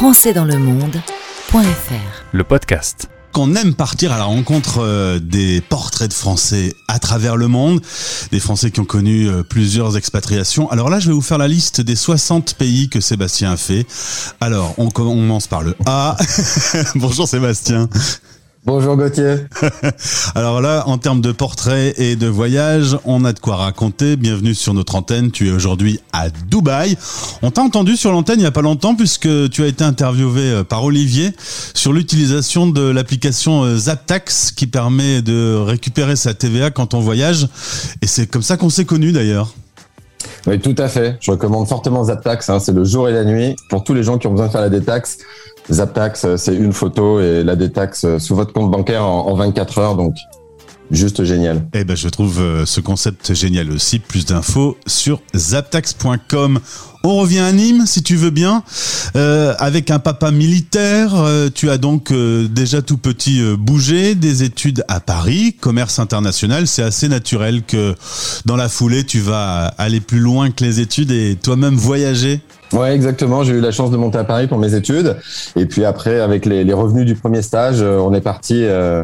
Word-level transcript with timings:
françaisdanslemonde.fr 0.00 2.24
Le 2.32 2.42
podcast. 2.42 3.10
qu'on 3.32 3.54
aime 3.54 3.74
partir 3.74 4.12
à 4.12 4.16
la 4.16 4.24
rencontre 4.24 4.78
euh, 4.78 5.18
des 5.18 5.60
portraits 5.60 6.08
de 6.08 6.14
Français 6.14 6.74
à 6.88 6.98
travers 6.98 7.36
le 7.36 7.48
monde, 7.48 7.82
des 8.32 8.40
Français 8.40 8.70
qui 8.70 8.80
ont 8.80 8.86
connu 8.86 9.28
euh, 9.28 9.42
plusieurs 9.42 9.98
expatriations. 9.98 10.70
Alors 10.70 10.88
là, 10.88 11.00
je 11.00 11.08
vais 11.08 11.12
vous 11.12 11.20
faire 11.20 11.36
la 11.36 11.48
liste 11.48 11.82
des 11.82 11.96
60 11.96 12.54
pays 12.54 12.88
que 12.88 12.98
Sébastien 12.98 13.52
a 13.52 13.58
fait. 13.58 13.84
Alors, 14.40 14.74
on 14.78 14.88
commence 14.88 15.46
par 15.46 15.60
le 15.60 15.76
A. 15.84 16.16
Bonjour 16.94 17.28
Sébastien. 17.28 17.90
Bonjour 18.66 18.94
Gauthier. 18.94 19.36
Alors 20.34 20.60
là, 20.60 20.84
en 20.86 20.98
termes 20.98 21.22
de 21.22 21.32
portraits 21.32 21.98
et 21.98 22.14
de 22.14 22.26
voyages, 22.26 22.98
on 23.06 23.24
a 23.24 23.32
de 23.32 23.38
quoi 23.38 23.56
raconter. 23.56 24.16
Bienvenue 24.16 24.54
sur 24.54 24.74
notre 24.74 24.96
antenne. 24.96 25.30
Tu 25.30 25.48
es 25.48 25.50
aujourd'hui 25.50 25.98
à 26.12 26.28
Dubaï. 26.28 26.98
On 27.40 27.50
t'a 27.50 27.62
entendu 27.62 27.96
sur 27.96 28.12
l'antenne 28.12 28.38
il 28.38 28.42
n'y 28.42 28.46
a 28.46 28.50
pas 28.50 28.60
longtemps 28.60 28.94
puisque 28.94 29.28
tu 29.50 29.62
as 29.62 29.66
été 29.66 29.82
interviewé 29.82 30.42
euh, 30.42 30.62
par 30.62 30.84
Olivier 30.84 31.32
sur 31.72 31.94
l'utilisation 31.94 32.66
de 32.66 32.82
l'application 32.82 33.62
euh, 33.64 33.78
Zaptax 33.78 34.50
qui 34.50 34.66
permet 34.66 35.22
de 35.22 35.56
récupérer 35.56 36.14
sa 36.14 36.34
TVA 36.34 36.70
quand 36.70 36.92
on 36.92 37.00
voyage. 37.00 37.48
Et 38.02 38.06
c'est 38.06 38.26
comme 38.26 38.42
ça 38.42 38.58
qu'on 38.58 38.70
s'est 38.70 38.84
connus 38.84 39.12
d'ailleurs. 39.12 39.54
Oui, 40.46 40.58
tout 40.58 40.74
à 40.78 40.88
fait. 40.88 41.16
Je 41.20 41.30
recommande 41.30 41.68
fortement 41.68 42.04
Zaptax. 42.04 42.48
Hein. 42.50 42.60
C'est 42.60 42.72
le 42.72 42.84
jour 42.84 43.08
et 43.08 43.12
la 43.12 43.24
nuit 43.24 43.56
pour 43.68 43.84
tous 43.84 43.94
les 43.94 44.02
gens 44.02 44.18
qui 44.18 44.26
ont 44.26 44.32
besoin 44.32 44.46
de 44.46 44.52
faire 44.52 44.60
la 44.60 44.70
détaxe. 44.70 45.18
Zaptax, 45.70 46.24
euh, 46.24 46.36
c'est 46.36 46.54
une 46.54 46.72
photo 46.72 47.20
et 47.20 47.44
la 47.44 47.56
détaxe 47.56 48.04
euh, 48.04 48.18
sous 48.18 48.34
votre 48.34 48.52
compte 48.52 48.70
bancaire 48.70 49.04
en, 49.04 49.26
en 49.26 49.34
24 49.34 49.78
heures. 49.78 49.96
Donc, 49.96 50.14
juste 50.90 51.24
génial. 51.24 51.62
Eh 51.74 51.84
ben, 51.84 51.96
je 51.96 52.08
trouve 52.08 52.40
euh, 52.40 52.66
ce 52.66 52.80
concept 52.80 53.34
génial 53.34 53.70
aussi. 53.70 53.98
Plus 53.98 54.26
d'infos 54.26 54.76
sur 54.86 55.20
zaptax.com. 55.36 56.60
On 57.02 57.16
revient 57.16 57.38
à 57.38 57.50
Nîmes, 57.52 57.84
si 57.86 58.02
tu 58.02 58.16
veux 58.16 58.30
bien, 58.30 58.62
Euh, 59.16 59.54
avec 59.58 59.90
un 59.90 59.98
papa 59.98 60.30
militaire. 60.30 61.14
euh, 61.14 61.48
tu 61.52 61.70
as 61.70 61.78
donc 61.78 62.10
euh, 62.12 62.46
déjà 62.46 62.82
tout 62.82 62.98
petit 62.98 63.40
euh, 63.40 63.56
bougé, 63.56 64.14
des 64.14 64.42
études 64.42 64.84
à 64.88 65.00
Paris, 65.00 65.54
commerce 65.58 65.98
international. 65.98 66.66
C'est 66.66 66.82
assez 66.82 67.08
naturel 67.08 67.62
que 67.66 67.94
dans 68.44 68.56
la 68.56 68.68
foulée, 68.68 69.04
tu 69.04 69.18
vas 69.20 69.66
aller 69.78 70.00
plus 70.00 70.20
loin 70.20 70.50
que 70.50 70.62
les 70.62 70.80
études 70.80 71.10
et 71.10 71.36
toi-même 71.42 71.74
voyager. 71.74 72.40
Ouais, 72.72 72.94
exactement. 72.94 73.42
J'ai 73.42 73.54
eu 73.54 73.60
la 73.60 73.72
chance 73.72 73.90
de 73.90 73.96
monter 73.96 74.18
à 74.18 74.24
Paris 74.24 74.46
pour 74.46 74.58
mes 74.58 74.74
études. 74.74 75.16
Et 75.56 75.66
puis 75.66 75.84
après, 75.84 76.20
avec 76.20 76.44
les, 76.46 76.62
les 76.64 76.72
revenus 76.74 77.06
du 77.06 77.14
premier 77.16 77.42
stage, 77.42 77.80
on 77.80 78.12
est 78.14 78.20
parti 78.20 78.62
euh, 78.64 79.02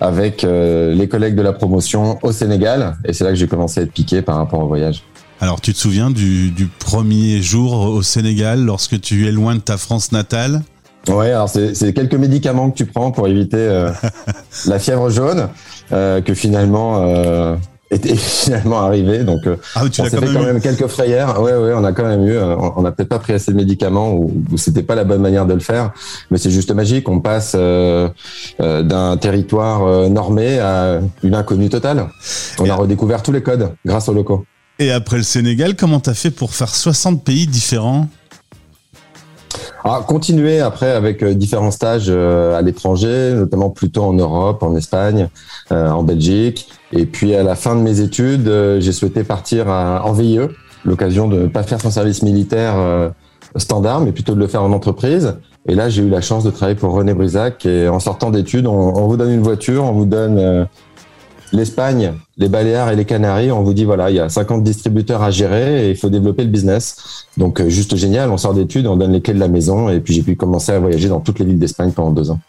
avec 0.00 0.44
euh, 0.44 0.94
les 0.94 1.08
collègues 1.08 1.34
de 1.34 1.42
la 1.42 1.52
promotion 1.52 2.18
au 2.22 2.32
Sénégal. 2.32 2.96
Et 3.04 3.12
c'est 3.12 3.24
là 3.24 3.30
que 3.30 3.36
j'ai 3.36 3.48
commencé 3.48 3.80
à 3.80 3.82
être 3.84 3.92
piqué 3.92 4.22
par 4.22 4.36
rapport 4.36 4.60
au 4.60 4.66
voyage. 4.66 5.02
Alors, 5.40 5.60
tu 5.60 5.72
te 5.72 5.78
souviens 5.78 6.10
du, 6.10 6.50
du 6.50 6.66
premier 6.66 7.42
jour 7.42 7.72
au 7.74 8.02
Sénégal, 8.02 8.64
lorsque 8.64 9.00
tu 9.00 9.26
es 9.26 9.32
loin 9.32 9.54
de 9.54 9.60
ta 9.60 9.76
France 9.76 10.12
natale? 10.12 10.62
Ouais, 11.08 11.30
alors 11.30 11.48
c'est 11.48 11.74
c'est 11.74 11.92
quelques 11.92 12.14
médicaments 12.14 12.70
que 12.70 12.76
tu 12.76 12.86
prends 12.86 13.12
pour 13.12 13.28
éviter 13.28 13.58
euh, 13.58 13.90
la 14.66 14.78
fièvre 14.78 15.08
jaune, 15.08 15.48
euh, 15.92 16.20
que 16.20 16.34
finalement 16.34 17.02
euh, 17.02 17.56
était 17.90 18.14
finalement 18.16 18.80
arrivé. 18.80 19.24
Donc, 19.24 19.46
euh, 19.46 19.56
Ah, 19.74 19.82
tu 19.90 20.00
on 20.00 20.04
s'est 20.04 20.10
fait 20.18 20.26
quand 20.32 20.42
même 20.42 20.60
quelques 20.60 20.86
frayères. 20.86 21.40
Ouais, 21.40 21.54
ouais, 21.54 21.72
on 21.74 21.84
a 21.84 21.92
quand 21.92 22.04
même 22.04 22.26
eu. 22.26 22.32
euh, 22.36 22.56
On 22.76 22.82
n'a 22.82 22.92
peut-être 22.92 23.08
pas 23.08 23.18
pris 23.18 23.32
assez 23.32 23.52
de 23.52 23.56
médicaments 23.56 24.12
ou, 24.12 24.42
ou 24.52 24.56
c'était 24.58 24.82
pas 24.82 24.94
la 24.94 25.04
bonne 25.04 25.20
manière 25.22 25.46
de 25.46 25.54
le 25.54 25.60
faire. 25.60 25.92
Mais 26.30 26.38
c'est 26.38 26.50
juste 26.50 26.70
magique. 26.72 27.08
On 27.08 27.20
passe 27.20 27.52
euh, 27.54 28.08
euh, 28.60 28.82
d'un 28.82 29.16
territoire 29.16 30.08
normé 30.10 30.58
à 30.58 31.00
une 31.22 31.34
inconnue 31.34 31.68
totale. 31.68 32.06
On 32.58 32.64
Et- 32.64 32.70
a 32.70 32.74
redécouvert 32.74 33.22
tous 33.22 33.32
les 33.32 33.42
codes 33.42 33.70
grâce 33.84 34.08
aux 34.08 34.14
locaux. 34.14 34.44
Et 34.78 34.90
après 34.92 35.16
le 35.16 35.22
Sénégal, 35.22 35.74
comment 35.74 36.00
t'as 36.00 36.12
fait 36.14 36.30
pour 36.30 36.54
faire 36.54 36.68
60 36.74 37.24
pays 37.24 37.46
différents? 37.46 38.08
Alors, 39.86 40.04
continuer 40.04 40.58
après 40.58 40.90
avec 40.90 41.22
euh, 41.22 41.32
différents 41.32 41.70
stages 41.70 42.06
euh, 42.08 42.58
à 42.58 42.62
l'étranger, 42.62 43.34
notamment 43.34 43.70
plutôt 43.70 44.02
en 44.02 44.14
Europe, 44.14 44.64
en 44.64 44.74
Espagne, 44.74 45.28
euh, 45.70 45.88
en 45.90 46.02
Belgique. 46.02 46.68
Et 46.90 47.06
puis 47.06 47.36
à 47.36 47.44
la 47.44 47.54
fin 47.54 47.76
de 47.76 47.82
mes 47.82 48.00
études, 48.00 48.50
j'ai 48.80 48.90
souhaité 48.90 49.22
partir 49.22 49.68
en 49.68 50.12
VIE, 50.12 50.40
l'occasion 50.84 51.28
de 51.28 51.42
ne 51.42 51.46
pas 51.46 51.62
faire 51.62 51.80
son 51.80 51.92
service 51.92 52.22
militaire 52.22 52.74
standard, 53.56 54.00
mais 54.00 54.10
plutôt 54.10 54.34
de 54.34 54.40
le 54.40 54.46
faire 54.48 54.62
en 54.62 54.72
entreprise. 54.72 55.36
Et 55.68 55.74
là, 55.74 55.88
j'ai 55.88 56.02
eu 56.02 56.08
la 56.08 56.20
chance 56.20 56.42
de 56.42 56.50
travailler 56.50 56.76
pour 56.76 56.92
René 56.92 57.12
Brisac. 57.12 57.66
Et 57.66 57.88
en 57.88 57.98
sortant 57.98 58.30
d'études, 58.30 58.66
on, 58.66 58.72
on 58.72 59.06
vous 59.08 59.16
donne 59.16 59.32
une 59.32 59.42
voiture, 59.42 59.84
on 59.84 59.92
vous 59.92 60.04
donne 60.04 60.66
l'Espagne, 61.52 62.12
les 62.38 62.48
Baléares 62.48 62.90
et 62.90 62.96
les 62.96 63.04
Canaries. 63.04 63.50
On 63.50 63.62
vous 63.62 63.72
dit, 63.72 63.84
voilà, 63.84 64.10
il 64.10 64.16
y 64.16 64.20
a 64.20 64.28
50 64.28 64.62
distributeurs 64.62 65.22
à 65.22 65.30
gérer 65.30 65.86
et 65.86 65.90
il 65.90 65.96
faut 65.96 66.10
développer 66.10 66.44
le 66.44 66.50
business. 66.50 67.26
Donc, 67.36 67.60
euh, 67.60 67.68
juste 67.68 67.96
génial. 67.96 68.30
On 68.30 68.36
sort 68.36 68.54
d'études, 68.54 68.86
on 68.86 68.96
donne 68.96 69.12
les 69.12 69.20
clés 69.20 69.34
de 69.34 69.38
la 69.38 69.48
maison. 69.48 69.88
Et 69.88 70.00
puis, 70.00 70.14
j'ai 70.14 70.22
pu 70.22 70.36
commencer 70.36 70.72
à 70.72 70.78
voyager 70.78 71.08
dans 71.08 71.20
toutes 71.20 71.38
les 71.38 71.44
villes 71.44 71.58
d'Espagne 71.58 71.92
pendant 71.92 72.10
deux 72.10 72.30
ans. 72.30 72.40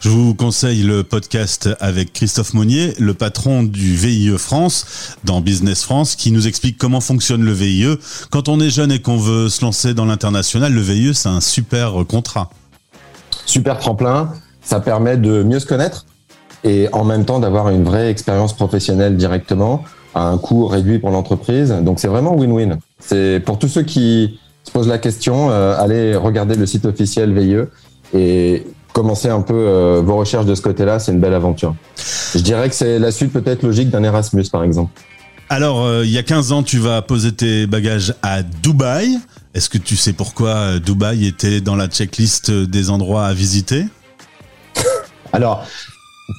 Je 0.00 0.08
vous 0.08 0.34
conseille 0.34 0.82
le 0.82 1.02
podcast 1.02 1.68
avec 1.80 2.12
Christophe 2.12 2.54
Monnier, 2.54 2.94
le 2.98 3.14
patron 3.14 3.62
du 3.62 3.94
VIE 3.94 4.36
France, 4.38 5.16
dans 5.24 5.40
Business 5.40 5.82
France, 5.82 6.16
qui 6.16 6.32
nous 6.32 6.46
explique 6.46 6.78
comment 6.78 7.00
fonctionne 7.00 7.42
le 7.42 7.52
VIE. 7.52 7.96
Quand 8.30 8.48
on 8.48 8.60
est 8.60 8.70
jeune 8.70 8.92
et 8.92 9.00
qu'on 9.00 9.18
veut 9.18 9.48
se 9.48 9.64
lancer 9.64 9.94
dans 9.94 10.04
l'international, 10.04 10.72
le 10.72 10.80
VIE, 10.80 11.14
c'est 11.14 11.28
un 11.28 11.40
super 11.40 11.94
contrat. 12.08 12.50
Super 13.44 13.78
tremplin. 13.78 14.32
Ça 14.62 14.80
permet 14.80 15.16
de 15.16 15.42
mieux 15.44 15.60
se 15.60 15.66
connaître 15.66 16.05
et 16.66 16.88
en 16.92 17.04
même 17.04 17.24
temps 17.24 17.38
d'avoir 17.38 17.70
une 17.70 17.84
vraie 17.84 18.10
expérience 18.10 18.52
professionnelle 18.52 19.16
directement 19.16 19.84
à 20.14 20.22
un 20.24 20.36
coût 20.36 20.66
réduit 20.66 20.98
pour 20.98 21.10
l'entreprise. 21.10 21.70
Donc, 21.70 22.00
c'est 22.00 22.08
vraiment 22.08 22.34
win-win. 22.36 22.78
C'est 22.98 23.40
pour 23.44 23.58
tous 23.58 23.68
ceux 23.68 23.84
qui 23.84 24.40
se 24.64 24.72
posent 24.72 24.88
la 24.88 24.98
question, 24.98 25.50
euh, 25.50 25.76
allez 25.78 26.16
regarder 26.16 26.56
le 26.56 26.66
site 26.66 26.84
officiel 26.84 27.32
VIE 27.38 27.68
et 28.14 28.66
commencer 28.92 29.28
un 29.28 29.42
peu 29.42 29.54
euh, 29.54 30.02
vos 30.04 30.16
recherches 30.16 30.46
de 30.46 30.56
ce 30.56 30.62
côté-là. 30.62 30.98
C'est 30.98 31.12
une 31.12 31.20
belle 31.20 31.34
aventure. 31.34 31.76
Je 32.34 32.40
dirais 32.40 32.68
que 32.68 32.74
c'est 32.74 32.98
la 32.98 33.12
suite 33.12 33.32
peut-être 33.32 33.62
logique 33.62 33.90
d'un 33.90 34.02
Erasmus, 34.02 34.46
par 34.50 34.64
exemple. 34.64 34.90
Alors, 35.48 35.84
euh, 35.84 36.04
il 36.04 36.10
y 36.10 36.18
a 36.18 36.24
15 36.24 36.50
ans, 36.50 36.62
tu 36.64 36.78
vas 36.78 37.00
poser 37.02 37.30
tes 37.30 37.68
bagages 37.68 38.12
à 38.22 38.42
Dubaï. 38.42 39.18
Est-ce 39.54 39.68
que 39.68 39.78
tu 39.78 39.94
sais 39.94 40.12
pourquoi 40.12 40.80
Dubaï 40.80 41.26
était 41.26 41.60
dans 41.60 41.76
la 41.76 41.86
checklist 41.86 42.50
des 42.50 42.90
endroits 42.90 43.26
à 43.26 43.34
visiter? 43.34 43.84
Alors, 45.32 45.64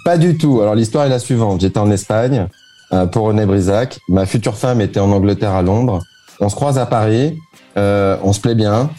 pas 0.03 0.17
du 0.17 0.37
tout. 0.37 0.61
Alors, 0.61 0.75
l'histoire 0.75 1.05
est 1.05 1.09
la 1.09 1.19
suivante. 1.19 1.61
J'étais 1.61 1.79
en 1.79 1.91
Espagne 1.91 2.47
euh, 2.93 3.05
pour 3.05 3.25
René 3.25 3.45
Brisac. 3.45 3.99
Ma 4.09 4.25
future 4.25 4.55
femme 4.55 4.81
était 4.81 4.99
en 4.99 5.11
Angleterre 5.11 5.53
à 5.53 5.61
Londres. 5.61 6.01
On 6.39 6.49
se 6.49 6.55
croise 6.55 6.77
à 6.77 6.85
Paris. 6.85 7.37
euh, 7.77 8.17
on 8.23 8.33
se 8.33 8.39
plaît 8.39 8.55
bien. 8.55 8.89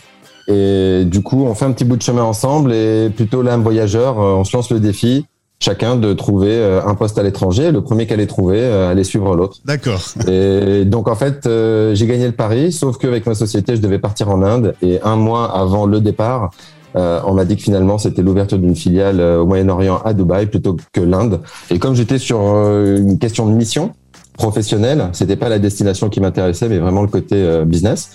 Et 0.48 1.04
du 1.04 1.22
coup, 1.22 1.44
on 1.44 1.54
fait 1.54 1.66
un 1.66 1.72
petit 1.72 1.84
bout 1.84 1.96
de 1.96 2.02
chemin 2.02 2.22
ensemble. 2.22 2.72
Et 2.72 3.10
plutôt 3.10 3.42
l'âme 3.42 3.62
voyageur, 3.62 4.18
euh, 4.18 4.32
on 4.34 4.44
se 4.44 4.56
lance 4.56 4.70
le 4.70 4.80
défi, 4.80 5.26
chacun 5.60 5.96
de 5.96 6.14
trouver 6.14 6.52
euh, 6.52 6.80
un 6.86 6.94
poste 6.94 7.18
à 7.18 7.22
l'étranger. 7.22 7.70
Le 7.70 7.82
premier 7.82 8.06
qu'elle 8.06 8.20
ait 8.20 8.26
trouvé 8.26 8.64
allait 8.64 9.04
suivre 9.04 9.36
l'autre. 9.36 9.58
D'accord. 9.66 10.00
Et 10.28 10.84
donc 10.86 11.06
en 11.08 11.14
fait, 11.16 11.46
euh, 11.46 11.94
j'ai 11.94 12.06
gagné 12.06 12.26
le 12.26 12.32
pari, 12.32 12.72
sauf 12.72 12.96
qu'avec 12.96 13.26
ma 13.26 13.34
société, 13.34 13.76
je 13.76 13.82
devais 13.82 13.98
partir 13.98 14.30
en 14.30 14.42
Inde. 14.42 14.74
Et 14.80 15.00
un 15.02 15.16
mois 15.16 15.54
avant 15.54 15.84
le 15.84 16.00
départ, 16.00 16.50
euh, 16.96 17.20
on 17.26 17.34
m'a 17.34 17.44
dit 17.44 17.56
que 17.56 17.62
finalement, 17.62 17.98
c'était 17.98 18.22
l'ouverture 18.22 18.58
d'une 18.58 18.74
filiale 18.74 19.20
euh, 19.20 19.40
au 19.40 19.46
Moyen-Orient 19.46 20.00
à 20.04 20.14
Dubaï 20.14 20.46
plutôt 20.46 20.76
que 20.92 21.00
l'Inde. 21.00 21.40
Et 21.70 21.78
comme 21.78 21.94
j'étais 21.94 22.18
sur 22.18 22.40
euh, 22.40 22.96
une 22.98 23.18
question 23.18 23.46
de 23.46 23.52
mission 23.52 23.92
professionnelle, 24.34 25.08
c'était 25.12 25.36
pas 25.36 25.48
la 25.48 25.58
destination 25.58 26.08
qui 26.08 26.20
m'intéressait, 26.20 26.68
mais 26.68 26.78
vraiment 26.78 27.02
le 27.02 27.08
côté 27.08 27.36
euh, 27.36 27.64
business. 27.64 28.12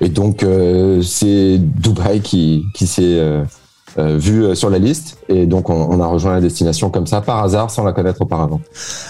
Et 0.00 0.08
donc 0.08 0.44
c'est 1.02 1.58
Dubaï 1.58 2.20
qui, 2.22 2.64
qui 2.74 2.88
s'est 2.88 3.20
euh, 3.98 4.16
vu 4.16 4.44
euh, 4.44 4.54
sur 4.54 4.70
la 4.70 4.78
liste. 4.78 5.18
Et 5.28 5.44
donc 5.44 5.68
on, 5.68 6.00
a 6.00 6.06
rejoint 6.06 6.32
la 6.32 6.40
destination 6.40 6.88
comme 6.88 7.06
ça 7.06 7.20
par 7.20 7.44
hasard, 7.44 7.70
sans 7.70 7.84
la 7.84 7.92
connaître 7.92 8.22
auparavant. 8.22 8.60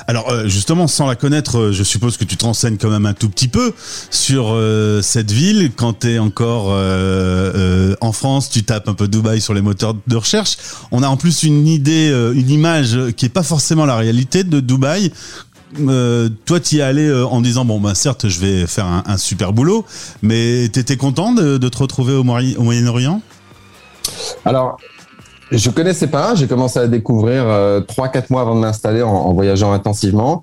Alors 0.08 0.28
euh, 0.30 0.48
justement, 0.48 0.88
sans 0.88 1.06
la 1.06 1.14
connaître, 1.14 1.70
je 1.70 1.84
suppose 1.84 2.16
que 2.16 2.24
tu 2.24 2.36
te 2.36 2.44
renseignes 2.44 2.78
quand 2.78 2.90
même 2.90 3.06
un 3.06 3.14
tout 3.14 3.28
petit 3.28 3.46
peu 3.46 3.72
sur 4.10 4.56
cette 5.02 5.30
ville. 5.30 5.70
Quand 5.76 6.00
tu 6.00 6.14
es 6.14 6.18
encore 6.18 6.76
en 8.00 8.12
France, 8.12 8.50
tu 8.50 8.64
tapes 8.64 8.88
un 8.88 8.94
peu 8.94 9.06
Dubaï 9.06 9.40
sur 9.40 9.54
les 9.54 9.62
moteurs 9.62 9.94
de 10.06 10.16
recherche. 10.16 10.56
On 10.90 11.02
a 11.02 11.08
en 11.08 11.16
plus 11.16 11.44
une 11.44 11.68
idée, 11.68 12.10
une 12.34 12.50
image 12.50 12.98
qui 13.16 13.26
est 13.26 13.32
pas 13.32 13.42
forcément 13.42 13.86
la 13.86 13.96
réalité 13.96 14.42
de 14.42 14.60
Dubaï. 14.60 15.12
Toi, 15.76 16.60
tu 16.60 16.78
es 16.78 16.82
allé 16.82 17.12
en 17.12 17.40
disant 17.40 17.64
bon 17.64 17.80
ben 17.80 17.94
certes, 17.94 18.28
je 18.28 18.40
vais 18.40 18.66
faire 18.66 18.86
un, 18.86 19.16
super 19.16 19.52
boulot, 19.52 19.84
mais 20.22 20.68
t'étais 20.72 20.96
content 20.96 21.32
de, 21.32 21.56
te 21.56 21.78
retrouver 21.78 22.14
au 22.14 22.24
Moyen-Orient? 22.24 23.22
Alors, 24.44 24.76
je 25.50 25.70
connaissais 25.70 26.06
pas. 26.06 26.34
J'ai 26.34 26.46
commencé 26.46 26.78
à 26.78 26.86
découvrir 26.86 27.44
euh, 27.46 27.80
trois, 27.80 28.08
quatre 28.08 28.30
mois 28.30 28.42
avant 28.42 28.54
de 28.54 28.60
m'installer 28.60 29.02
en, 29.02 29.10
en 29.10 29.32
voyageant 29.32 29.72
intensivement. 29.72 30.42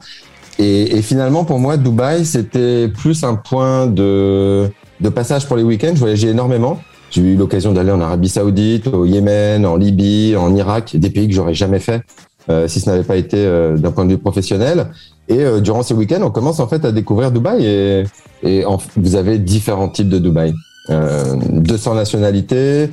Et, 0.59 0.97
et 0.97 1.01
finalement, 1.01 1.45
pour 1.45 1.59
moi, 1.59 1.77
Dubaï, 1.77 2.25
c'était 2.25 2.89
plus 2.89 3.23
un 3.23 3.35
point 3.35 3.87
de, 3.87 4.69
de 4.99 5.09
passage 5.09 5.47
pour 5.47 5.55
les 5.57 5.63
week-ends. 5.63 5.91
Je 5.93 5.99
voyageais 5.99 6.29
énormément. 6.29 6.79
J'ai 7.11 7.21
eu 7.21 7.35
l'occasion 7.35 7.71
d'aller 7.71 7.91
en 7.91 8.01
Arabie 8.01 8.29
Saoudite, 8.29 8.87
au 8.87 9.05
Yémen, 9.05 9.65
en 9.65 9.77
Libye, 9.77 10.35
en 10.37 10.55
Irak, 10.55 10.95
des 10.95 11.09
pays 11.09 11.27
que 11.27 11.33
j'aurais 11.33 11.55
jamais 11.55 11.79
fait 11.79 12.01
euh, 12.49 12.67
si 12.67 12.79
ce 12.79 12.89
n'avait 12.89 13.03
pas 13.03 13.15
été 13.15 13.37
euh, 13.37 13.77
d'un 13.77 13.91
point 13.91 14.05
de 14.05 14.11
vue 14.11 14.17
professionnel. 14.19 14.91
Et 15.27 15.39
euh, 15.39 15.59
durant 15.59 15.81
ces 15.81 15.93
week-ends, 15.93 16.21
on 16.21 16.29
commence 16.29 16.59
en 16.59 16.67
fait 16.67 16.85
à 16.85 16.91
découvrir 16.91 17.31
Dubaï 17.31 17.65
et, 17.65 18.03
et 18.43 18.63
vous 18.95 19.15
avez 19.15 19.39
différents 19.39 19.89
types 19.89 20.09
de 20.09 20.19
Dubaï. 20.19 20.53
Euh, 20.89 21.35
200 21.51 21.95
nationalités, 21.95 22.89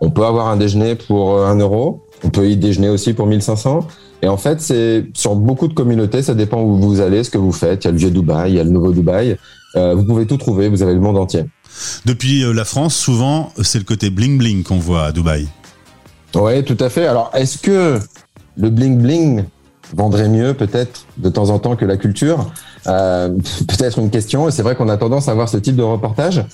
On 0.00 0.10
peut 0.10 0.24
avoir 0.24 0.48
un 0.48 0.56
déjeuner 0.56 0.94
pour 0.94 1.38
1 1.38 1.56
euro. 1.56 2.06
On 2.24 2.30
peut 2.30 2.48
y 2.48 2.56
déjeuner 2.56 2.88
aussi 2.88 3.12
pour 3.12 3.26
1500. 3.26 3.86
Et 4.22 4.28
en 4.28 4.36
fait, 4.36 4.60
c'est 4.60 5.06
sur 5.14 5.34
beaucoup 5.34 5.68
de 5.68 5.74
communautés, 5.74 6.22
ça 6.22 6.34
dépend 6.34 6.60
où 6.60 6.76
vous 6.76 7.00
allez, 7.00 7.24
ce 7.24 7.30
que 7.30 7.38
vous 7.38 7.52
faites. 7.52 7.84
Il 7.84 7.86
y 7.86 7.88
a 7.88 7.92
le 7.92 7.98
vieux 7.98 8.10
Dubaï, 8.10 8.52
il 8.52 8.56
y 8.56 8.60
a 8.60 8.64
le 8.64 8.70
nouveau 8.70 8.92
Dubaï. 8.92 9.36
Euh, 9.76 9.94
vous 9.94 10.04
pouvez 10.04 10.26
tout 10.26 10.36
trouver, 10.36 10.68
vous 10.68 10.82
avez 10.82 10.94
le 10.94 11.00
monde 11.00 11.16
entier. 11.16 11.44
Depuis 12.04 12.44
euh, 12.44 12.52
la 12.52 12.64
France, 12.64 12.94
souvent, 12.94 13.52
c'est 13.62 13.78
le 13.78 13.84
côté 13.84 14.10
bling 14.10 14.36
bling 14.36 14.62
qu'on 14.62 14.78
voit 14.78 15.04
à 15.04 15.12
Dubaï. 15.12 15.48
Oui, 16.34 16.62
tout 16.64 16.76
à 16.80 16.90
fait. 16.90 17.06
Alors, 17.06 17.30
est-ce 17.34 17.58
que 17.58 17.98
le 18.56 18.70
bling 18.70 18.98
bling 18.98 19.44
vendrait 19.94 20.28
mieux 20.28 20.54
peut-être 20.54 21.06
de 21.18 21.28
temps 21.28 21.50
en 21.50 21.58
temps 21.58 21.76
que 21.76 21.84
la 21.84 21.96
culture 21.96 22.52
euh, 22.86 23.28
Peut-être 23.68 23.98
une 23.98 24.10
question. 24.10 24.48
Et 24.48 24.50
c'est 24.50 24.62
vrai 24.62 24.74
qu'on 24.74 24.88
a 24.88 24.96
tendance 24.96 25.28
à 25.28 25.34
voir 25.34 25.48
ce 25.48 25.56
type 25.56 25.76
de 25.76 25.82
reportage, 25.82 26.44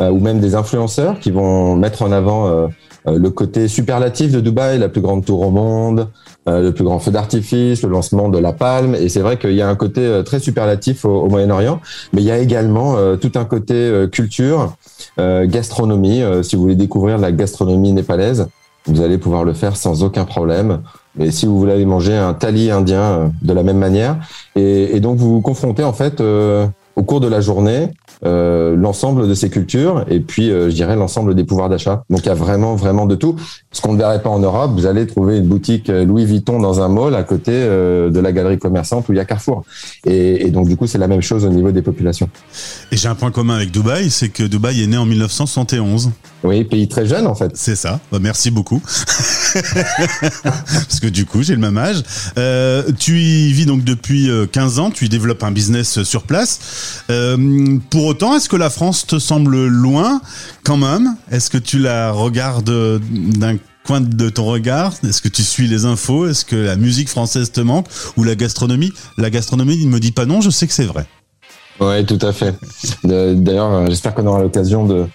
ou 0.00 0.18
même 0.18 0.40
des 0.40 0.54
influenceurs 0.54 1.18
qui 1.20 1.30
vont 1.30 1.76
mettre 1.76 2.02
en 2.02 2.10
avant 2.10 2.68
le 3.06 3.30
côté 3.30 3.68
superlatif 3.68 4.32
de 4.32 4.40
Dubaï, 4.40 4.78
la 4.78 4.88
plus 4.88 5.02
grande 5.02 5.24
tour 5.24 5.42
au 5.42 5.50
monde, 5.50 6.08
euh, 6.48 6.62
le 6.62 6.72
plus 6.72 6.84
grand 6.84 6.98
feu 6.98 7.10
d'artifice, 7.10 7.82
le 7.82 7.90
lancement 7.90 8.30
de 8.30 8.38
la 8.38 8.54
palme. 8.54 8.94
Et 8.94 9.10
c'est 9.10 9.20
vrai 9.20 9.36
qu'il 9.36 9.52
y 9.52 9.60
a 9.60 9.68
un 9.68 9.74
côté 9.76 10.00
euh, 10.00 10.22
très 10.22 10.40
superlatif 10.40 11.04
au, 11.04 11.28
Moyen-Orient, 11.28 11.80
mais 12.14 12.22
il 12.22 12.24
y 12.24 12.30
a 12.30 12.38
également 12.38 12.96
euh, 12.96 13.16
tout 13.16 13.32
un 13.34 13.44
côté 13.44 14.06
culture, 14.10 14.74
gastronomie. 15.18 16.22
si 16.42 16.56
vous 16.56 16.62
voulez 16.62 16.76
découvrir 16.76 17.18
la 17.18 17.30
gastronomie 17.30 17.92
népalaise, 17.92 18.48
vous 18.90 19.02
allez 19.02 19.18
pouvoir 19.18 19.44
le 19.44 19.52
faire 19.52 19.76
sans 19.76 20.02
aucun 20.02 20.24
problème. 20.24 20.80
Mais 21.16 21.30
si 21.30 21.46
vous 21.46 21.58
voulez 21.58 21.72
aller 21.72 21.86
manger 21.86 22.16
un 22.16 22.34
thali 22.34 22.70
indien 22.70 23.32
de 23.42 23.52
la 23.52 23.62
même 23.62 23.78
manière, 23.78 24.16
et, 24.54 24.96
et 24.96 25.00
donc 25.00 25.18
vous 25.18 25.34
vous 25.34 25.40
confrontez 25.40 25.82
en 25.82 25.92
fait 25.92 26.20
au 26.96 27.02
cours 27.02 27.20
de 27.20 27.28
la 27.28 27.40
journée 27.40 27.88
euh, 28.26 28.76
l'ensemble 28.76 29.26
de 29.26 29.32
ces 29.32 29.48
cultures 29.48 30.04
et 30.08 30.20
puis 30.20 30.50
euh, 30.50 30.68
je 30.68 30.74
dirais 30.74 30.94
l'ensemble 30.94 31.34
des 31.34 31.44
pouvoirs 31.44 31.70
d'achat. 31.70 32.04
Donc 32.10 32.20
il 32.20 32.26
y 32.26 32.30
a 32.30 32.34
vraiment 32.34 32.74
vraiment 32.74 33.06
de 33.06 33.14
tout. 33.14 33.36
Ce 33.72 33.80
qu'on 33.80 33.94
ne 33.94 33.98
verrait 33.98 34.20
pas 34.20 34.28
en 34.28 34.40
Europe, 34.40 34.72
vous 34.74 34.84
allez 34.84 35.06
trouver 35.06 35.38
une 35.38 35.46
boutique 35.46 35.88
euh, 35.88 36.04
Louis 36.04 36.26
Vuitton 36.26 36.60
dans 36.60 36.82
un 36.82 36.88
mall 36.88 37.14
à 37.14 37.22
côté 37.22 37.52
de 37.52 38.20
la 38.20 38.32
galerie 38.32 38.58
commerçante 38.58 39.08
où 39.08 39.12
il 39.12 39.16
y 39.16 39.20
a 39.20 39.24
Carrefour. 39.24 39.64
Et, 40.04 40.46
et 40.46 40.50
donc 40.50 40.68
du 40.68 40.76
coup 40.76 40.86
c'est 40.86 40.98
la 40.98 41.08
même 41.08 41.22
chose 41.22 41.44
au 41.46 41.48
niveau 41.48 41.72
des 41.72 41.82
populations. 41.82 42.28
Et 42.92 42.96
j'ai 42.96 43.08
un 43.08 43.14
point 43.14 43.30
commun 43.30 43.56
avec 43.56 43.70
Dubaï, 43.70 44.10
c'est 44.10 44.28
que 44.28 44.42
Dubaï 44.42 44.82
est 44.82 44.86
né 44.86 44.96
en 44.96 45.06
1971. 45.06 46.10
Oui, 46.42 46.64
pays 46.64 46.88
très 46.88 47.06
jeune 47.06 47.26
en 47.26 47.34
fait. 47.34 47.52
C'est 47.54 47.76
ça. 47.76 48.00
Bah, 48.12 48.18
merci 48.20 48.50
beaucoup. 48.50 48.82
Parce 49.52 51.00
que 51.00 51.08
du 51.08 51.26
coup, 51.26 51.42
j'ai 51.42 51.54
le 51.54 51.60
même 51.60 51.76
âge. 51.76 52.02
Euh, 52.38 52.82
tu 52.98 53.18
y 53.20 53.52
vis 53.52 53.66
donc 53.66 53.84
depuis 53.84 54.30
15 54.52 54.78
ans, 54.78 54.90
tu 54.90 55.06
y 55.06 55.08
développes 55.08 55.42
un 55.42 55.50
business 55.50 56.02
sur 56.02 56.22
place. 56.22 56.89
Euh, 57.10 57.78
pour 57.90 58.06
autant, 58.06 58.36
est-ce 58.36 58.48
que 58.48 58.56
la 58.56 58.70
France 58.70 59.06
te 59.06 59.18
semble 59.18 59.66
loin 59.66 60.20
quand 60.64 60.76
même? 60.76 61.16
Est-ce 61.30 61.50
que 61.50 61.58
tu 61.58 61.78
la 61.78 62.12
regardes 62.12 63.00
d'un 63.00 63.56
coin 63.84 64.00
de 64.00 64.28
ton 64.28 64.44
regard? 64.44 64.94
Est-ce 65.04 65.22
que 65.22 65.28
tu 65.28 65.42
suis 65.42 65.66
les 65.66 65.84
infos? 65.84 66.26
Est-ce 66.26 66.44
que 66.44 66.56
la 66.56 66.76
musique 66.76 67.08
française 67.08 67.52
te 67.52 67.60
manque? 67.60 67.86
Ou 68.16 68.24
la 68.24 68.34
gastronomie? 68.34 68.92
La 69.18 69.30
gastronomie 69.30 69.84
ne 69.84 69.90
me 69.90 70.00
dit 70.00 70.12
pas 70.12 70.26
non, 70.26 70.40
je 70.40 70.50
sais 70.50 70.66
que 70.66 70.72
c'est 70.72 70.84
vrai. 70.84 71.06
Oui, 71.80 72.04
tout 72.04 72.18
à 72.20 72.32
fait. 72.32 72.54
D'ailleurs, 73.04 73.86
j'espère 73.86 74.14
qu'on 74.14 74.26
aura 74.26 74.40
l'occasion 74.42 74.84
de, 74.84 75.06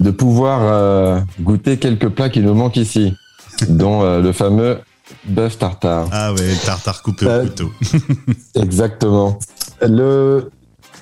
de 0.00 0.10
pouvoir 0.10 0.60
euh, 0.62 1.20
goûter 1.40 1.78
quelques 1.78 2.08
plats 2.08 2.30
qui 2.30 2.40
nous 2.40 2.54
manquent 2.54 2.76
ici, 2.76 3.14
dont 3.68 4.02
euh, 4.02 4.20
le 4.20 4.32
fameux 4.32 4.78
bœuf 5.24 5.58
tartare. 5.58 6.08
Ah 6.12 6.32
ouais, 6.32 6.54
tartare 6.64 7.02
coupé 7.02 7.26
au 7.26 7.30
euh, 7.30 7.46
couteau. 7.46 7.72
exactement. 8.54 9.38
Le, 9.82 10.50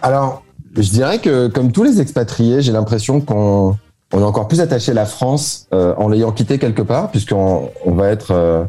alors, 0.03 0.43
je 0.77 0.91
dirais 0.91 1.19
que 1.19 1.49
comme 1.49 1.73
tous 1.73 1.85
les 1.85 2.01
expatriés, 2.01 2.63
j'ai 2.63 2.73
l'impression 2.73 3.21
qu'on 3.21 3.77
on 4.13 4.21
est 4.21 4.25
encore 4.25 4.49
plus 4.49 4.61
attaché 4.61 4.93
à 4.93 4.95
la 4.95 5.07
France 5.07 5.69
en 5.73 6.09
l'ayant 6.09 6.33
quitté 6.33 6.59
quelque 6.59 6.83
part, 6.83 7.11
puisqu'on 7.11 7.71
on 7.87 7.93
va 7.93 8.09
être 8.09 8.67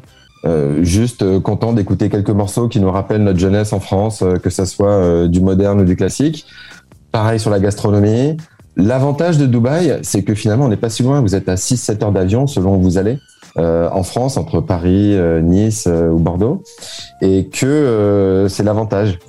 juste 0.82 1.40
content 1.42 1.74
d'écouter 1.74 2.10
quelques 2.10 2.30
morceaux 2.30 2.70
qui 2.70 2.80
nous 2.80 2.90
rappellent 2.90 3.24
notre 3.24 3.40
jeunesse 3.40 3.74
en 3.74 3.82
France, 3.82 4.24
que 4.42 4.50
ce 4.50 4.64
soit 4.64 5.28
du 5.28 5.42
moderne 5.42 5.82
ou 5.82 5.84
du 5.84 5.98
classique. 5.98 6.46
Pareil 7.12 7.42
sur 7.42 7.50
la 7.50 7.60
gastronomie. 7.60 8.38
L'avantage 8.76 9.38
de 9.38 9.46
Dubaï, 9.46 10.00
c'est 10.02 10.24
que 10.24 10.34
finalement, 10.34 10.66
on 10.66 10.70
n'est 10.70 10.78
pas 10.78 10.90
si 10.90 11.04
loin. 11.04 11.22
Vous 11.22 11.36
êtes 11.36 11.48
à 11.48 11.56
6-7 11.56 12.04
heures 12.04 12.12
d'avion 12.12 12.48
selon 12.48 12.76
où 12.78 12.82
vous 12.82 12.98
allez. 12.98 13.20
Euh, 13.58 13.88
en 13.92 14.02
France, 14.02 14.38
entre 14.38 14.62
Paris, 14.62 15.16
euh, 15.16 15.42
Nice 15.42 15.86
euh, 15.88 16.10
ou 16.10 16.18
Bordeaux, 16.18 16.64
et 17.22 17.50
que 17.50 18.48
c'est 18.50 18.64
l'avantage 18.64 19.20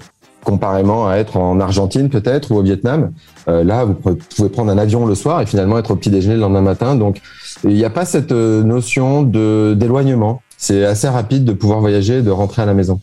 comparément 0.44 1.08
à 1.08 1.16
être 1.16 1.36
en 1.36 1.58
Argentine 1.60 2.08
peut-être 2.08 2.52
ou 2.52 2.56
au 2.56 2.62
Vietnam. 2.62 3.12
là, 3.46 3.84
vous 3.84 3.94
pouvez 3.94 4.48
prendre 4.48 4.70
un 4.70 4.78
avion 4.78 5.06
le 5.06 5.14
soir 5.14 5.40
et 5.40 5.46
finalement 5.46 5.78
être 5.78 5.90
au 5.90 5.96
petit 5.96 6.10
déjeuner 6.10 6.34
le 6.34 6.40
lendemain 6.40 6.60
matin. 6.60 6.94
Donc, 6.94 7.20
il 7.64 7.74
n'y 7.74 7.84
a 7.84 7.90
pas 7.90 8.04
cette 8.04 8.32
notion 8.32 9.22
de 9.22 9.74
d'éloignement. 9.76 10.42
C'est 10.56 10.84
assez 10.84 11.08
rapide 11.08 11.44
de 11.44 11.52
pouvoir 11.52 11.80
voyager 11.80 12.18
et 12.18 12.22
de 12.22 12.30
rentrer 12.30 12.62
à 12.62 12.66
la 12.66 12.74
maison. 12.74 13.00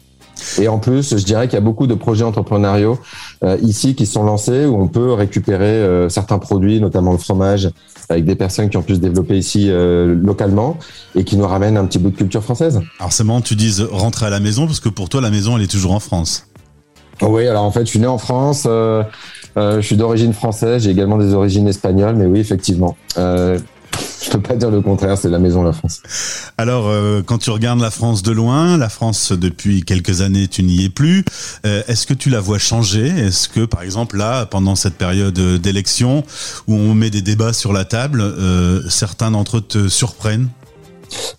Et 0.60 0.68
en 0.68 0.80
plus, 0.80 1.18
je 1.18 1.24
dirais 1.24 1.48
qu'il 1.48 1.56
y 1.56 1.58
a 1.58 1.62
beaucoup 1.62 1.88
de 1.88 1.94
projets 1.94 2.24
entrepreneuriaux 2.24 3.00
euh, 3.44 3.58
ici 3.62 3.96
qui 3.96 4.06
sont 4.06 4.24
lancés 4.24 4.66
où 4.66 4.82
on 4.82 4.88
peut 4.88 5.14
récupérer 5.14 5.66
euh, 5.66 6.10
certains 6.10 6.40
produits, 6.40 6.80
notamment 6.80 7.12
le 7.12 7.18
fromage, 7.18 7.70
avec 8.10 8.26
des 8.26 8.36
personnes 8.36 8.70
qui 8.70 8.78
ont 8.78 8.82
pu 8.82 8.96
se 8.96 9.00
développer 9.00 9.38
ici 9.38 9.68
euh, 9.70 10.16
localement 10.16 10.78
et 11.16 11.24
qui 11.24 11.38
nous 11.38 11.48
ramènent 11.48 11.78
un 11.78 11.86
petit 11.86 12.00
bout 12.00 12.10
de 12.10 12.16
culture 12.16 12.44
française. 12.44 12.82
Alors 13.00 13.14
c'est 13.14 13.24
marrant 13.24 13.42
tu 13.42 13.56
dises 13.56 13.82
rentrer 13.82 14.26
à 14.26 14.30
la 14.30 14.40
maison 14.40 14.66
parce 14.66 14.80
que 14.80 14.90
pour 14.90 15.10
toi 15.10 15.22
la 15.22 15.32
maison 15.32 15.58
elle 15.58 15.64
est 15.64 15.72
toujours 15.72 15.94
en 15.94 16.00
France. 16.00 16.50
Oui, 17.22 17.48
alors 17.48 17.64
en 17.64 17.72
fait 17.72 17.86
je 17.86 17.90
suis 17.90 18.00
né 18.00 18.08
en 18.08 18.18
France. 18.18 18.64
je 18.66 19.82
suis 19.82 19.98
d'origine 19.98 20.34
française, 20.34 20.84
j'ai 20.84 20.92
également 20.92 21.18
des 21.18 21.34
origines 21.34 21.68
espagnoles, 21.68 22.16
mais 22.16 22.26
oui, 22.26 22.40
effectivement. 22.40 22.96
Je 24.22 24.30
peux 24.30 24.40
pas 24.40 24.56
dire 24.56 24.70
le 24.70 24.82
contraire, 24.82 25.18
c'est 25.18 25.30
la 25.30 25.40
maison 25.40 25.64
la 25.64 25.74
France. 25.74 26.02
Alors, 26.58 26.88
euh, 26.88 27.22
quand 27.26 27.40
tu 27.40 27.50
regardes 27.50 27.82
la 27.82 27.90
France 27.90 28.22
de 28.22 28.32
loin, 28.32 28.78
la 28.78 28.90
France 28.90 29.32
depuis 29.32 29.84
quelques 29.84 30.22
années, 30.22 30.48
tu 30.48 30.64
n'y 30.64 30.86
es 30.86 30.90
plus. 30.90 31.26
Euh, 31.66 31.82
est-ce 31.88 32.06
que 32.06 32.14
tu 32.14 32.30
la 32.30 32.40
vois 32.40 32.60
changer? 32.60 33.08
Est-ce 33.08 33.50
que, 33.50 33.66
par 33.66 33.82
exemple, 33.82 34.18
là, 34.18 34.46
pendant 34.46 34.76
cette 34.76 34.96
période 34.96 35.34
d'élection 35.34 36.24
où 36.68 36.76
on 36.76 36.94
met 36.94 37.10
des 37.10 37.22
débats 37.22 37.54
sur 37.54 37.74
la 37.74 37.84
table, 37.84 38.22
euh, 38.22 38.82
certains 38.90 39.32
d'entre 39.32 39.58
eux 39.58 39.62
te 39.62 39.88
surprennent? 39.88 40.50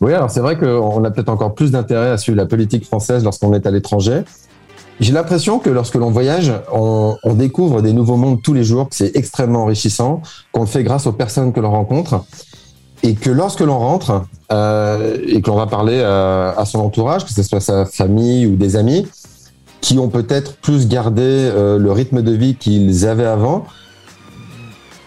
Oui, 0.00 0.12
alors 0.12 0.30
c'est 0.30 0.40
vrai 0.40 0.58
qu'on 0.58 1.02
a 1.04 1.10
peut-être 1.10 1.30
encore 1.30 1.54
plus 1.54 1.70
d'intérêt 1.70 2.10
à 2.10 2.18
suivre 2.18 2.36
la 2.36 2.46
politique 2.46 2.84
française 2.84 3.24
lorsqu'on 3.24 3.54
est 3.54 3.66
à 3.66 3.70
l'étranger. 3.70 4.22
J'ai 5.02 5.12
l'impression 5.12 5.58
que 5.58 5.68
lorsque 5.68 5.96
l'on 5.96 6.12
voyage, 6.12 6.52
on, 6.72 7.16
découvre 7.34 7.82
des 7.82 7.92
nouveaux 7.92 8.16
mondes 8.16 8.40
tous 8.40 8.54
les 8.54 8.62
jours, 8.62 8.88
que 8.88 8.94
c'est 8.94 9.16
extrêmement 9.16 9.64
enrichissant, 9.64 10.22
qu'on 10.52 10.60
le 10.60 10.66
fait 10.66 10.84
grâce 10.84 11.08
aux 11.08 11.12
personnes 11.12 11.52
que 11.52 11.58
l'on 11.58 11.72
rencontre 11.72 12.24
et 13.02 13.14
que 13.14 13.28
lorsque 13.28 13.62
l'on 13.62 13.80
rentre 13.80 14.22
euh, 14.52 15.16
et 15.26 15.42
que 15.42 15.50
l'on 15.50 15.56
va 15.56 15.66
parler 15.66 16.00
à, 16.00 16.50
à, 16.50 16.64
son 16.66 16.78
entourage, 16.78 17.24
que 17.24 17.32
ce 17.32 17.42
soit 17.42 17.58
sa 17.58 17.84
famille 17.84 18.46
ou 18.46 18.54
des 18.54 18.76
amis, 18.76 19.08
qui 19.80 19.98
ont 19.98 20.08
peut-être 20.08 20.54
plus 20.58 20.86
gardé 20.86 21.24
euh, 21.24 21.78
le 21.78 21.90
rythme 21.90 22.22
de 22.22 22.30
vie 22.30 22.54
qu'ils 22.54 23.04
avaient 23.04 23.26
avant, 23.26 23.66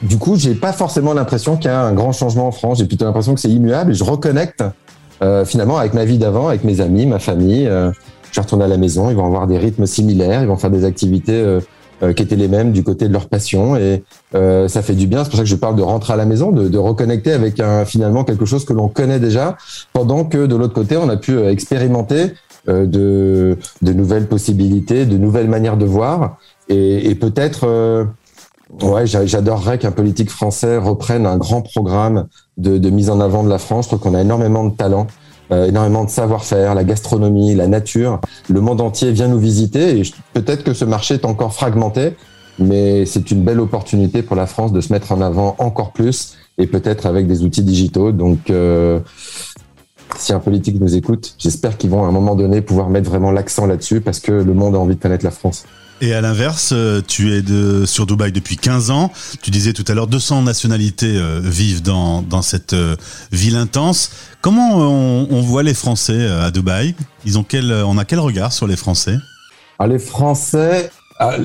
du 0.02 0.18
coup, 0.18 0.36
j'ai 0.36 0.56
pas 0.56 0.74
forcément 0.74 1.14
l'impression 1.14 1.56
qu'il 1.56 1.72
y 1.72 1.74
a 1.74 1.80
un 1.80 1.94
grand 1.94 2.12
changement 2.12 2.48
en 2.48 2.52
France. 2.52 2.80
J'ai 2.80 2.86
plutôt 2.86 3.06
l'impression 3.06 3.34
que 3.34 3.40
c'est 3.40 3.50
immuable 3.50 3.92
et 3.92 3.96
je 3.96 4.04
reconnecte 4.04 4.62
euh, 5.22 5.46
finalement 5.46 5.78
avec 5.78 5.94
ma 5.94 6.04
vie 6.04 6.18
d'avant, 6.18 6.50
avec 6.50 6.66
mes 6.66 6.82
amis, 6.82 7.06
ma 7.06 7.20
famille. 7.20 7.66
Euh, 7.68 7.92
je 8.36 8.42
retourne 8.42 8.62
à 8.62 8.68
la 8.68 8.78
maison, 8.78 9.10
ils 9.10 9.16
vont 9.16 9.26
avoir 9.26 9.48
des 9.48 9.58
rythmes 9.58 9.86
similaires, 9.86 10.42
ils 10.42 10.48
vont 10.48 10.58
faire 10.58 10.70
des 10.70 10.84
activités 10.84 11.34
euh, 11.34 11.62
euh, 12.04 12.12
qui 12.12 12.24
étaient 12.24 12.36
les 12.36 12.50
mêmes 12.50 12.74
du 12.74 12.84
côté 12.84 13.08
de 13.08 13.14
leur 13.14 13.30
passion 13.30 13.78
et 13.78 14.04
euh, 14.36 14.68
ça 14.68 14.82
fait 14.82 14.96
du 14.96 15.08
bien. 15.08 15.24
C'est 15.24 15.30
pour 15.30 15.38
ça 15.38 15.44
que 15.44 15.50
je 15.50 15.56
parle 15.56 15.78
de 15.78 15.82
rentrer 15.82 16.12
à 16.12 16.18
la 16.18 16.26
maison, 16.26 16.52
de, 16.52 16.68
de 16.68 16.78
reconnecter 16.78 17.32
avec 17.32 17.62
un, 17.62 17.86
finalement 17.86 18.26
quelque 18.26 18.44
chose 18.44 18.66
que 18.66 18.74
l'on 18.74 18.90
connaît 18.90 19.20
déjà, 19.20 19.56
pendant 19.94 20.26
que 20.26 20.46
de 20.46 20.56
l'autre 20.58 20.74
côté 20.74 20.98
on 20.98 21.08
a 21.08 21.16
pu 21.16 21.32
euh, 21.32 21.50
expérimenter 21.50 22.34
euh, 22.68 22.86
de, 22.86 23.58
de 23.82 23.94
nouvelles 23.94 24.28
possibilités, 24.28 25.06
de 25.06 25.18
nouvelles 25.18 25.48
manières 25.48 25.78
de 25.78 25.86
voir 25.86 26.38
et, 26.68 27.10
et 27.10 27.16
peut-être 27.16 27.66
euh, 27.66 28.04
Ouais, 28.82 29.06
j'adorerais 29.06 29.78
qu'un 29.78 29.92
politique 29.92 30.30
français 30.30 30.78
reprenne 30.78 31.26
un 31.28 31.38
grand 31.38 31.62
programme 31.62 32.28
de, 32.58 32.78
de, 32.78 32.90
mise 32.90 33.10
en 33.10 33.20
avant 33.20 33.44
de 33.44 33.50
la 33.50 33.60
France. 33.60 33.86
Je 33.86 33.90
trouve 33.90 34.00
qu'on 34.00 34.16
a 34.16 34.22
énormément 34.22 34.66
de 34.66 34.76
talent 34.76 35.06
euh, 35.52 35.68
énormément 35.68 36.04
de 36.04 36.10
savoir-faire, 36.10 36.76
la 36.76 36.84
gastronomie, 36.84 37.56
la 37.56 37.68
nature. 37.68 38.20
Le 38.50 38.62
monde 38.62 38.82
entier 38.82 39.12
vient 39.12 39.28
nous 39.28 39.40
visiter 39.40 40.00
et 40.00 40.04
peut-être 40.34 40.64
que 40.64 40.74
ce 40.74 40.86
marché 40.86 41.16
est 41.16 41.26
encore 41.26 41.54
fragmenté, 41.54 42.16
mais 42.60 43.06
c'est 43.06 43.32
une 43.32 43.44
belle 43.44 43.60
opportunité 43.60 44.22
pour 44.22 44.36
la 44.36 44.48
France 44.48 44.72
de 44.72 44.82
se 44.82 44.92
mettre 44.92 45.12
en 45.12 45.22
avant 45.22 45.56
encore 45.60 45.92
plus 45.92 46.36
et 46.58 46.68
peut-être 46.68 47.06
avec 47.06 47.28
des 47.28 47.44
outils 47.44 47.64
digitaux. 47.64 48.12
Donc, 48.12 48.50
euh, 48.50 49.00
si 50.18 50.34
un 50.34 50.40
politique 50.40 50.80
nous 50.80 50.96
écoute, 50.96 51.36
j'espère 51.38 51.78
qu'ils 51.78 51.90
vont 51.90 52.06
à 52.06 52.08
un 52.08 52.12
moment 52.12 52.36
donné 52.36 52.62
pouvoir 52.62 52.90
mettre 52.90 53.10
vraiment 53.10 53.32
l'accent 53.32 53.66
là-dessus 53.66 54.02
parce 54.02 54.20
que 54.20 54.32
le 54.32 54.54
monde 54.54 54.76
a 54.76 54.80
envie 54.80 54.96
de 54.96 55.02
connaître 55.02 55.26
la 55.26 55.32
France. 55.32 55.66
Et 56.06 56.14
à 56.14 56.22
l'inverse, 56.22 56.70
euh, 56.72 57.02
tu 57.02 57.34
es 57.34 57.42
sur 57.88 58.06
Dubaï 58.06 58.32
depuis 58.32 58.58
15 58.58 58.92
ans. 58.92 59.12
Tu 59.42 59.50
disais 59.50 59.74
tout 59.74 59.84
à 59.88 59.96
l'heure 59.96 60.06
200 60.06 60.44
nationalités 60.44 61.18
euh, 61.18 61.40
vivent 61.44 61.82
dans, 61.82 62.44
cette 62.44 62.74
euh, 62.74 62.96
ville 63.32 63.56
intense. 63.56 64.12
Comment 64.42 64.78
on, 64.78 65.28
on, 65.32 65.42
voit 65.42 65.64
les 65.64 65.74
Français 65.74 66.28
à 66.28 66.52
Dubaï? 66.52 66.94
Ils 67.26 67.40
ont 67.40 67.44
quel, 67.44 67.72
on 67.72 67.98
a 67.98 68.06
quel 68.06 68.20
regard 68.20 68.54
sur 68.54 68.68
les 68.68 68.76
Français? 68.76 69.18
Ah, 69.80 69.88
Les 69.88 69.98
Français, 69.98 70.92
ah, 71.18 71.38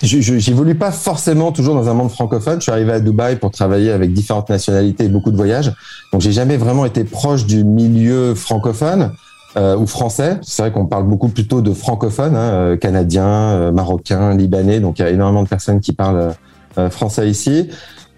j'évolue 0.00 0.76
pas 0.76 0.92
forcément 0.92 1.50
toujours 1.50 1.74
dans 1.74 1.88
un 1.88 1.94
monde 1.94 2.12
francophone. 2.12 2.58
Je 2.58 2.62
suis 2.62 2.72
arrivé 2.72 2.92
à 2.92 3.00
Dubaï 3.00 3.34
pour 3.34 3.50
travailler 3.50 3.90
avec 3.90 4.12
différentes 4.12 4.48
nationalités 4.48 5.06
et 5.06 5.08
beaucoup 5.08 5.32
de 5.32 5.36
voyages. 5.36 5.72
Donc 6.12 6.20
j'ai 6.20 6.30
jamais 6.30 6.56
vraiment 6.56 6.84
été 6.84 7.02
proche 7.02 7.46
du 7.46 7.64
milieu 7.64 8.36
francophone 8.36 9.10
euh, 9.56 9.76
ou 9.76 9.86
français. 9.86 10.38
C'est 10.42 10.62
vrai 10.62 10.72
qu'on 10.72 10.86
parle 10.86 11.04
beaucoup 11.04 11.28
plutôt 11.28 11.60
de 11.60 11.72
francophones, 11.72 12.36
hein, 12.36 12.52
euh, 12.52 12.76
canadiens, 12.76 13.26
euh, 13.26 13.72
marocains, 13.72 14.34
libanais. 14.34 14.80
Donc 14.80 14.98
il 14.98 15.02
y 15.02 15.04
a 15.04 15.10
énormément 15.10 15.42
de 15.42 15.48
personnes 15.48 15.80
qui 15.80 15.92
parlent 15.92 16.34
euh, 16.78 16.90
français 16.90 17.28
ici. 17.28 17.68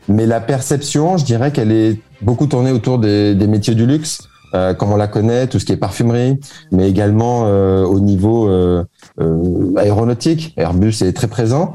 Mais 0.08 0.26
la 0.26 0.40
perception, 0.40 1.16
je 1.16 1.24
dirais 1.24 1.50
qu'elle 1.50 1.72
est 1.72 1.98
beaucoup 2.20 2.46
tournée 2.46 2.72
autour 2.72 2.98
des, 2.98 3.34
des 3.34 3.46
métiers 3.46 3.74
du 3.74 3.86
luxe. 3.86 4.28
Euh, 4.54 4.72
comme 4.72 4.92
on 4.92 4.96
la 4.96 5.08
connaît, 5.08 5.48
tout 5.48 5.58
ce 5.58 5.64
qui 5.64 5.72
est 5.72 5.76
parfumerie, 5.76 6.38
mais 6.70 6.88
également 6.88 7.46
euh, 7.46 7.84
au 7.84 7.98
niveau 7.98 8.48
euh, 8.48 8.84
aéronautique. 9.76 10.54
Airbus 10.56 11.02
est 11.02 11.12
très 11.12 11.26
présent. 11.26 11.72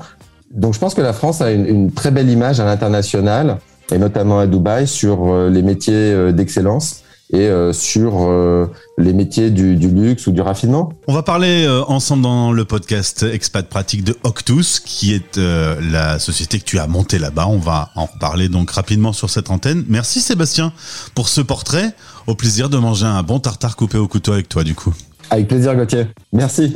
Donc 0.51 0.73
je 0.75 0.79
pense 0.79 0.93
que 0.93 1.01
la 1.01 1.11
France 1.11 1.41
a 1.41 1.51
une, 1.51 1.65
une 1.65 1.91
très 1.91 2.09
belle 2.09 2.29
image 2.29 2.61
à 2.61 2.65
l'international, 2.65 3.57
et 3.91 3.97
notamment 3.97 4.39
à 4.39 4.47
Dubaï, 4.47 4.87
sur 4.87 5.49
les 5.49 5.61
métiers 5.61 6.31
d'excellence 6.31 7.03
et 7.31 7.47
euh, 7.47 7.73
sur 7.73 8.23
euh, 8.23 8.71
les 8.97 9.13
métiers 9.13 9.51
du, 9.51 9.75
du, 9.75 9.87
luxe 9.87 10.25
ou 10.27 10.31
du 10.31 10.41
raffinement. 10.41 10.93
On 11.07 11.13
va 11.13 11.21
parler 11.21 11.65
euh, 11.65 11.83
ensemble 11.83 12.23
dans 12.23 12.51
le 12.51 12.65
podcast 12.65 13.23
Expat 13.23 13.67
Pratique 13.67 14.03
de 14.03 14.17
Octus, 14.23 14.79
qui 14.79 15.13
est 15.13 15.37
la 15.37 16.17
société 16.19 16.59
que 16.59 16.65
tu 16.65 16.79
as 16.79 16.87
montée 16.87 17.19
là-bas. 17.19 17.47
On 17.47 17.59
va 17.59 17.89
en 17.95 18.05
reparler 18.05 18.49
donc 18.49 18.71
rapidement 18.71 19.13
sur 19.13 19.29
cette 19.29 19.51
antenne. 19.51 19.85
Merci 19.87 20.21
Sébastien 20.21 20.73
pour 21.13 21.29
ce 21.29 21.41
portrait. 21.41 21.93
Au 22.27 22.35
plaisir 22.35 22.69
de 22.69 22.77
manger 22.77 23.05
un 23.05 23.23
bon 23.23 23.39
tartare 23.39 23.75
coupé 23.75 23.97
au 23.97 24.07
couteau 24.07 24.33
avec 24.33 24.49
toi 24.49 24.63
du 24.63 24.73
coup. 24.73 24.93
Avec 25.29 25.47
plaisir 25.47 25.75
Gauthier. 25.75 26.07
Merci. 26.33 26.75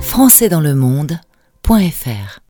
Français 0.00 0.48
dans 0.48 0.60
le 0.60 0.74
monde.fr 0.74 2.40